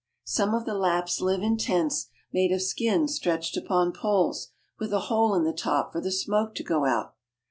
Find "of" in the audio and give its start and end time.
0.55-0.65, 2.51-2.63